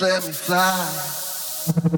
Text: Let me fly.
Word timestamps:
Let 0.00 0.26
me 0.26 0.32
fly. 0.32 1.97